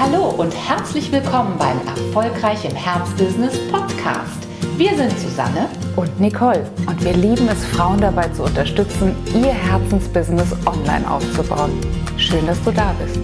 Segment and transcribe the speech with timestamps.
[0.00, 4.46] Hallo und herzlich willkommen beim Erfolgreich im Herzbusiness Podcast.
[4.76, 10.52] Wir sind Susanne und Nicole und wir lieben es, Frauen dabei zu unterstützen, ihr Herzensbusiness
[10.66, 11.72] online aufzubauen.
[12.16, 13.18] Schön, dass du da bist.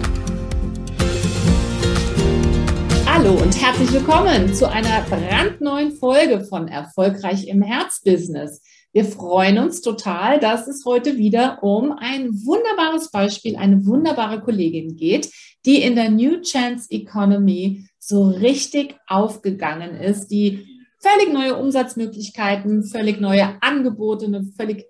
[3.05, 8.61] Hallo und herzlich willkommen zu einer brandneuen Folge von Erfolgreich im Herzbusiness.
[8.95, 14.95] Wir freuen uns total, dass es heute wieder um ein wunderbares Beispiel, eine wunderbare Kollegin
[14.95, 15.33] geht,
[15.65, 20.65] die in der New Chance Economy so richtig aufgegangen ist, die
[21.01, 24.85] völlig neue Umsatzmöglichkeiten, völlig neue Angebote, eine völlig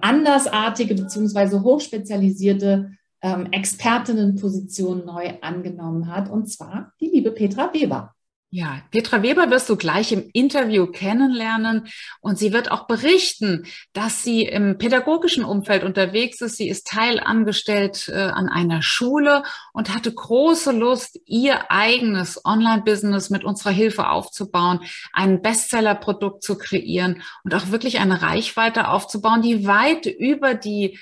[0.00, 8.13] andersartige beziehungsweise hochspezialisierte ähm, Expertinnenposition neu angenommen hat, und zwar die liebe Petra Weber.
[8.56, 11.88] Ja, Petra Weber wirst du gleich im Interview kennenlernen
[12.20, 16.58] und sie wird auch berichten, dass sie im pädagogischen Umfeld unterwegs ist.
[16.58, 23.42] Sie ist teilangestellt äh, an einer Schule und hatte große Lust, ihr eigenes Online-Business mit
[23.42, 24.78] unserer Hilfe aufzubauen,
[25.12, 31.00] ein Bestseller-Produkt zu kreieren und auch wirklich eine Reichweite aufzubauen, die weit über die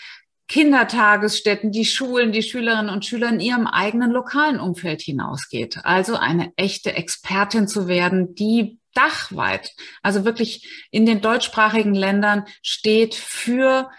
[0.48, 5.78] Kindertagesstätten, die Schulen, die Schülerinnen und Schüler in ihrem eigenen lokalen Umfeld hinausgeht.
[5.84, 9.70] Also eine echte Expertin zu werden, die dachweit,
[10.02, 13.90] also wirklich in den deutschsprachigen Ländern steht für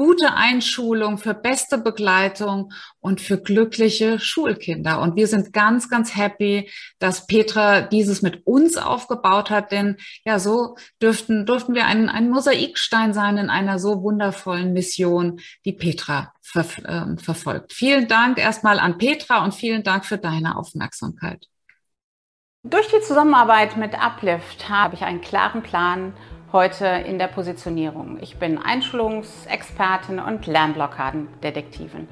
[0.00, 5.02] gute Einschulung, für beste Begleitung und für glückliche Schulkinder.
[5.02, 10.38] Und wir sind ganz, ganz happy, dass Petra dieses mit uns aufgebaut hat, denn ja,
[10.38, 16.32] so dürften, durften wir ein, ein Mosaikstein sein in einer so wundervollen Mission, die Petra
[16.40, 17.74] ver, äh, verfolgt.
[17.74, 21.44] Vielen Dank erstmal an Petra und vielen Dank für deine Aufmerksamkeit.
[22.62, 26.14] Durch die Zusammenarbeit mit Uplift habe ich einen klaren Plan
[26.52, 28.18] heute in der Positionierung.
[28.20, 32.08] Ich bin Einschulungsexpertin und Lernblockadendetektivin.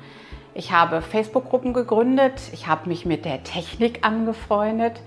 [0.54, 5.00] Ich habe Facebook-Gruppen gegründet, ich habe mich mit der Technik angefreundet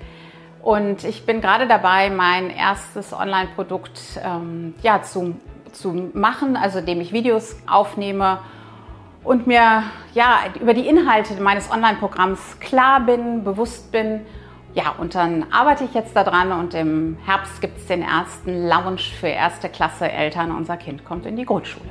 [0.62, 5.36] und ich bin gerade dabei, mein erstes Online-Produkt ähm, ja, zu,
[5.72, 8.40] zu machen, also dem ich Videos aufnehme
[9.24, 9.84] und mir
[10.14, 14.22] ja, über die Inhalte meines Online-Programms klar bin, bewusst bin
[14.74, 19.02] ja, und dann arbeite ich jetzt daran und im Herbst gibt es den ersten Lounge
[19.20, 20.52] für erste Klasse Eltern.
[20.56, 21.90] Unser Kind kommt in die Grundschule.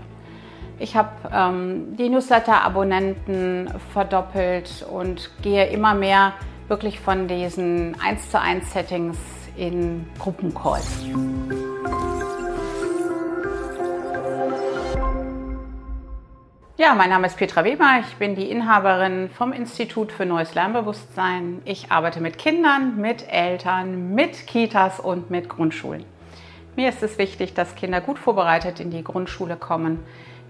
[0.79, 6.33] Ich habe ähm, die Newsletter-Abonnenten verdoppelt und gehe immer mehr
[6.69, 9.19] wirklich von diesen 1 zu 1 Settings
[9.57, 11.05] in Gruppencalls.
[16.81, 18.01] Ja, mein Name ist Petra Weber.
[18.01, 21.61] Ich bin die Inhaberin vom Institut für Neues Lernbewusstsein.
[21.67, 26.07] Ich arbeite mit Kindern, mit Eltern, mit Kitas und mit Grundschulen.
[26.77, 29.99] Mir ist es wichtig, dass Kinder gut vorbereitet in die Grundschule kommen,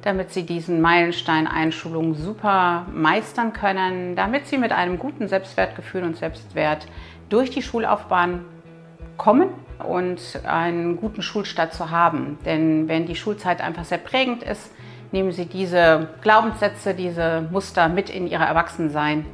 [0.03, 6.17] damit sie diesen Meilenstein Einschulung super meistern können, damit sie mit einem guten Selbstwertgefühl und
[6.17, 6.87] Selbstwert
[7.29, 8.45] durch die Schullaufbahn
[9.17, 9.49] kommen
[9.85, 12.39] und einen guten Schulstart zu haben.
[12.45, 14.71] Denn wenn die Schulzeit einfach sehr prägend ist,
[15.13, 19.27] nehmen Sie diese Glaubenssätze, diese Muster mit in Ihr Erwachsensein.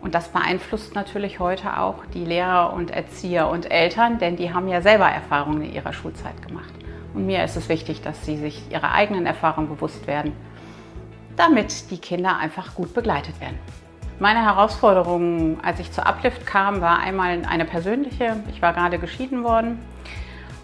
[0.00, 4.66] Und das beeinflusst natürlich heute auch die Lehrer und Erzieher und Eltern, denn die haben
[4.66, 6.72] ja selber Erfahrungen in ihrer Schulzeit gemacht.
[7.14, 10.32] Und mir ist es wichtig, dass sie sich ihrer eigenen Erfahrungen bewusst werden,
[11.36, 13.58] damit die Kinder einfach gut begleitet werden.
[14.18, 18.36] Meine Herausforderung, als ich zur Uplift kam, war einmal eine persönliche.
[18.52, 19.78] Ich war gerade geschieden worden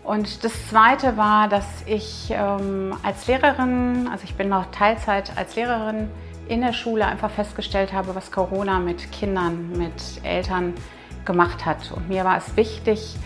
[0.08, 5.54] und das Zweite war, dass ich ähm, als Lehrerin, also ich bin noch Teilzeit als
[5.54, 6.08] Lehrerin
[6.48, 9.92] in der Schule, einfach festgestellt habe, was Corona mit Kindern, mit
[10.22, 10.72] Eltern
[11.26, 11.92] gemacht hat.
[11.92, 13.16] Und mir war es wichtig,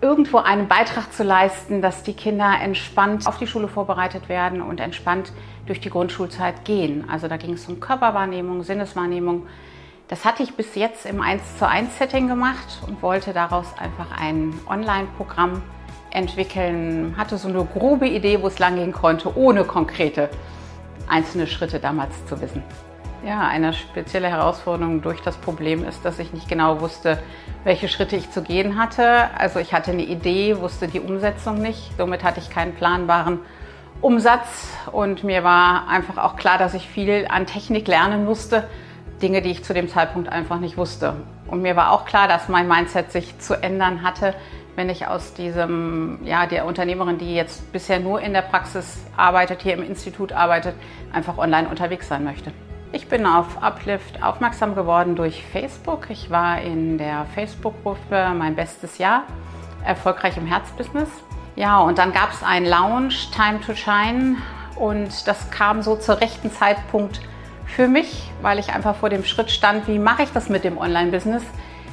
[0.00, 4.78] irgendwo einen Beitrag zu leisten, dass die Kinder entspannt auf die Schule vorbereitet werden und
[4.78, 5.32] entspannt
[5.66, 7.10] durch die Grundschulzeit gehen.
[7.10, 9.48] Also da ging es um Körperwahrnehmung, Sinneswahrnehmung,
[10.08, 14.18] das hatte ich bis jetzt im 1 zu 1 Setting gemacht und wollte daraus einfach
[14.18, 15.62] ein Online-Programm
[16.10, 17.14] entwickeln.
[17.16, 20.28] Hatte so eine grobe Idee, wo es lang gehen konnte, ohne konkrete
[21.08, 22.62] einzelne Schritte damals zu wissen.
[23.26, 27.18] Ja, eine spezielle Herausforderung durch das Problem ist, dass ich nicht genau wusste,
[27.64, 29.30] welche Schritte ich zu gehen hatte.
[29.38, 31.96] Also ich hatte eine Idee, wusste die Umsetzung nicht.
[31.96, 33.38] Somit hatte ich keinen planbaren
[34.02, 38.68] Umsatz und mir war einfach auch klar, dass ich viel an Technik lernen musste
[39.22, 41.14] Dinge, die ich zu dem Zeitpunkt einfach nicht wusste.
[41.46, 44.34] Und mir war auch klar, dass mein Mindset sich zu ändern hatte,
[44.76, 49.62] wenn ich aus diesem, ja, der Unternehmerin, die jetzt bisher nur in der Praxis arbeitet,
[49.62, 50.74] hier im Institut arbeitet,
[51.12, 52.52] einfach online unterwegs sein möchte.
[52.92, 56.10] Ich bin auf Uplift aufmerksam geworden durch Facebook.
[56.10, 59.24] Ich war in der Facebook-Gruppe Mein bestes Jahr,
[59.84, 61.08] erfolgreich im Herzbusiness.
[61.56, 64.36] Ja, und dann gab es einen Lounge, Time to Shine,
[64.76, 67.20] und das kam so zur rechten Zeitpunkt
[67.74, 70.78] für mich, weil ich einfach vor dem Schritt stand, wie mache ich das mit dem
[70.78, 71.42] Online-Business?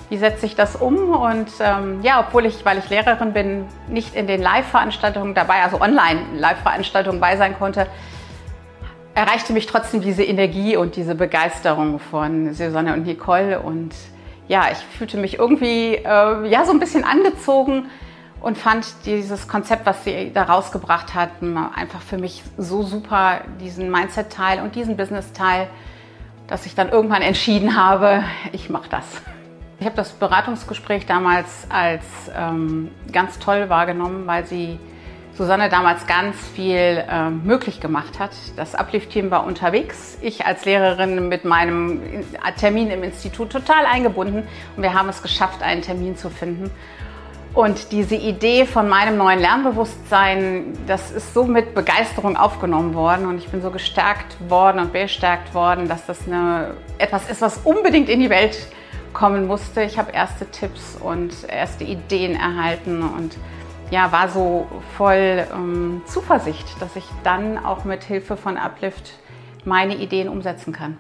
[0.10, 1.10] Wie setze ich das um?
[1.10, 5.82] Und ähm, ja, obwohl ich, weil ich Lehrerin bin, nicht in den Live-Veranstaltungen dabei, also
[5.82, 7.88] Online-Live-Veranstaltungen bei sein konnte,
[9.16, 13.60] erreichte mich trotzdem diese Energie und diese Begeisterung von Susanne und Nicole.
[13.60, 13.96] Und
[14.48, 17.86] ja, ich fühlte mich irgendwie äh, ja, so ein bisschen angezogen
[18.42, 23.92] und fand dieses Konzept, was sie da rausgebracht hatten, einfach für mich so super, diesen
[23.92, 25.70] Mindset-Teil und diesen Business-Teil,
[26.48, 29.06] dass ich dann irgendwann entschieden habe, ich mache das.
[29.80, 32.04] Ich habe das Beratungsgespräch damals als
[32.36, 34.80] ähm, ganz toll wahrgenommen, weil sie
[35.34, 38.32] Susanne damals ganz viel äh, möglich gemacht hat.
[38.58, 40.18] Das Uplift-Team war unterwegs.
[40.22, 42.02] Ich als Lehrerin mit meinem
[42.60, 46.70] Termin im Institut total eingebunden und wir haben es geschafft, einen Termin zu finden.
[47.54, 53.40] Und diese Idee von meinem neuen Lernbewusstsein, das ist so mit Begeisterung aufgenommen worden und
[53.40, 58.08] ich bin so gestärkt worden und bestärkt worden, dass das eine, etwas ist, was unbedingt
[58.08, 58.58] in die Welt
[59.12, 59.84] kommen musste.
[59.84, 63.36] Ich habe erste Tipps und erste Ideen erhalten und
[63.90, 69.12] ja, war so voll ähm, Zuversicht, dass ich dann auch mit Hilfe von Uplift
[69.66, 70.98] meine Ideen umsetzen kann.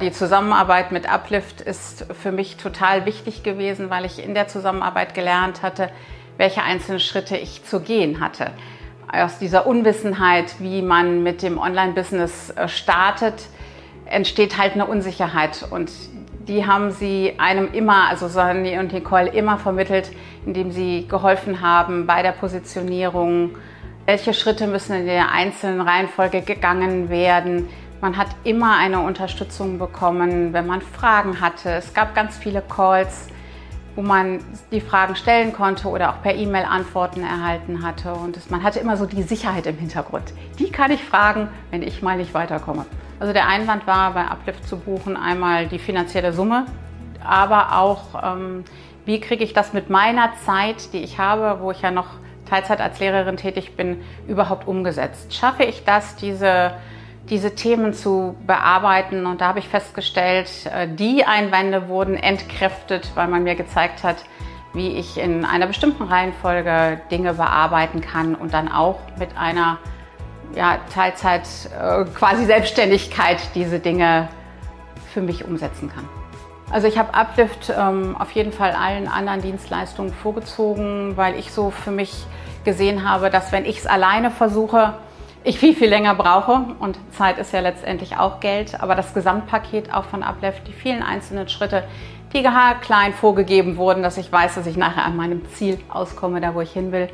[0.00, 5.12] Die Zusammenarbeit mit Uplift ist für mich total wichtig gewesen, weil ich in der Zusammenarbeit
[5.12, 5.90] gelernt hatte,
[6.36, 8.52] welche einzelnen Schritte ich zu gehen hatte.
[9.12, 13.48] Aus dieser Unwissenheit, wie man mit dem Online-Business äh, startet,
[14.04, 15.66] entsteht halt eine Unsicherheit.
[15.68, 15.90] Und
[16.46, 20.12] die haben sie einem immer, also Sonny und Nicole, immer vermittelt,
[20.46, 23.56] indem sie geholfen haben bei der Positionierung.
[24.06, 27.68] Welche Schritte müssen in der einzelnen Reihenfolge gegangen werden?
[28.00, 31.70] Man hat immer eine Unterstützung bekommen, wenn man Fragen hatte.
[31.70, 33.26] Es gab ganz viele Calls,
[33.96, 34.38] wo man
[34.70, 38.12] die Fragen stellen konnte oder auch per E-Mail Antworten erhalten hatte.
[38.12, 40.32] Und man hatte immer so die Sicherheit im Hintergrund.
[40.60, 42.86] Die kann ich fragen, wenn ich mal nicht weiterkomme.
[43.18, 46.66] Also der Einwand war, bei Uplift zu buchen einmal die finanzielle Summe,
[47.24, 48.64] aber auch, ähm,
[49.06, 52.06] wie kriege ich das mit meiner Zeit, die ich habe, wo ich ja noch
[52.48, 55.34] Teilzeit als Lehrerin tätig bin, überhaupt umgesetzt?
[55.34, 56.74] Schaffe ich das, diese
[57.30, 59.26] diese Themen zu bearbeiten.
[59.26, 64.24] Und da habe ich festgestellt, äh, die Einwände wurden entkräftet, weil man mir gezeigt hat,
[64.74, 69.78] wie ich in einer bestimmten Reihenfolge Dinge bearbeiten kann und dann auch mit einer
[70.54, 71.46] ja, Teilzeit
[71.78, 74.28] äh, quasi Selbstständigkeit diese Dinge
[75.12, 76.08] für mich umsetzen kann.
[76.70, 81.70] Also ich habe Uplift ähm, auf jeden Fall allen anderen Dienstleistungen vorgezogen, weil ich so
[81.70, 82.26] für mich
[82.64, 84.94] gesehen habe, dass wenn ich es alleine versuche,
[85.44, 89.92] ich viel, viel länger brauche und Zeit ist ja letztendlich auch Geld, aber das Gesamtpaket
[89.92, 91.84] auch von Uplift, die vielen einzelnen Schritte,
[92.32, 92.46] die
[92.82, 96.60] klein vorgegeben wurden, dass ich weiß, dass ich nachher an meinem Ziel auskomme, da wo
[96.60, 97.08] ich hin will.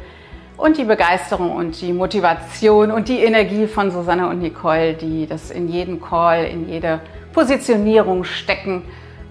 [0.57, 5.51] Und die Begeisterung und die Motivation und die Energie von Susanne und Nicole, die das
[5.51, 7.01] in jeden Call, in jede
[7.33, 8.83] Positionierung stecken,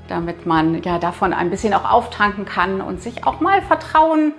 [0.07, 4.33] damit man ja davon ein bisschen auch auftanken kann und sich auch mal Vertrauen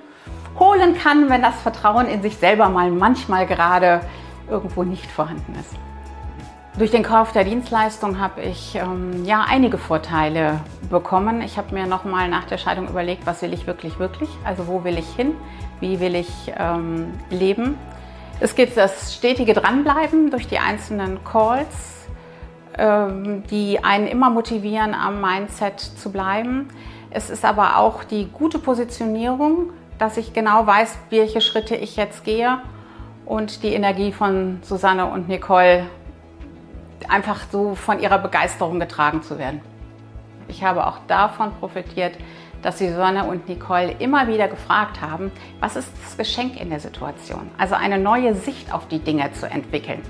[0.59, 4.01] holen kann, wenn das Vertrauen in sich selber mal manchmal gerade
[4.49, 5.75] irgendwo nicht vorhanden ist.
[6.77, 10.59] Durch den Kauf der Dienstleistung habe ich ähm, ja einige Vorteile
[10.91, 11.41] bekommen.
[11.41, 14.29] Ich habe mir nochmal nach der Scheidung überlegt, was will ich wirklich, wirklich?
[14.45, 15.37] Also wo will ich hin?
[15.79, 17.79] Wie will ich ähm, leben?
[18.41, 22.09] Es gibt das stetige Dranbleiben durch die einzelnen Calls,
[22.77, 26.67] ähm, die einen immer motivieren, am Mindset zu bleiben.
[27.11, 32.25] Es ist aber auch die gute Positionierung, dass ich genau weiß, welche Schritte ich jetzt
[32.25, 32.59] gehe
[33.27, 35.87] und die Energie von Susanne und Nicole
[37.09, 39.61] einfach so von ihrer Begeisterung getragen zu werden.
[40.49, 42.17] Ich habe auch davon profitiert,
[42.63, 47.51] dass Susanne und Nicole immer wieder gefragt haben, was ist das Geschenk in der Situation?
[47.59, 50.01] Also eine neue Sicht auf die Dinge zu entwickeln.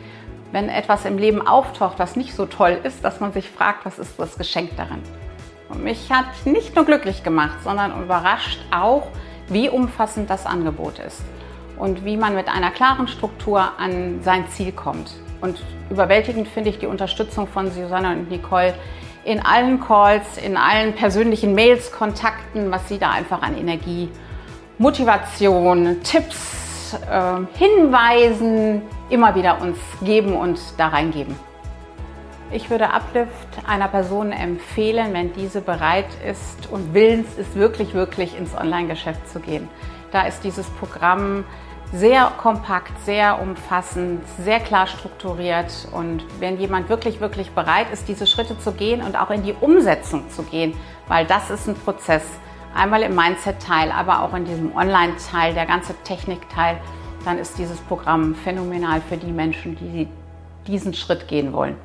[0.53, 3.99] Wenn etwas im Leben auftaucht, was nicht so toll ist, dass man sich fragt, was
[3.99, 5.03] ist das Geschenk darin?
[5.69, 9.09] Und mich hat nicht nur glücklich gemacht, sondern überrascht auch,
[9.49, 11.23] wie umfassend das Angebot ist
[11.79, 15.11] und wie man mit einer klaren Struktur an sein Ziel kommt.
[15.41, 18.75] Und überwältigend finde ich die Unterstützung von Susanne und Nicole
[19.25, 24.09] in allen Calls, in allen persönlichen Mails, Kontakten, was sie da einfach an Energie,
[24.79, 31.37] Motivation, Tipps, äh, Hinweisen immer wieder uns geben und da reingeben.
[32.51, 38.39] Ich würde Uplift einer Person empfehlen, wenn diese bereit ist und willens ist, wirklich, wirklich
[38.39, 39.69] ins Online-Geschäft zu gehen.
[40.13, 41.45] Da ist dieses Programm
[41.93, 45.89] sehr kompakt, sehr umfassend, sehr klar strukturiert.
[45.93, 49.55] Und wenn jemand wirklich, wirklich bereit ist, diese Schritte zu gehen und auch in die
[49.55, 50.75] Umsetzung zu gehen,
[51.07, 52.25] weil das ist ein Prozess,
[52.75, 56.79] einmal im Mindset-Teil, aber auch in diesem Online-Teil, der ganze Technik-Teil,
[57.25, 60.09] dann ist dieses Programm phänomenal für die Menschen, die
[60.67, 61.77] diesen Schritt gehen wollen.